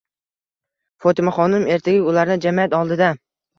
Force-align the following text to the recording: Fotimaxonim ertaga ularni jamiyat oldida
Fotimaxonim 1.05 1.69
ertaga 1.75 2.09
ularni 2.15 2.41
jamiyat 2.49 2.77
oldida 2.83 3.15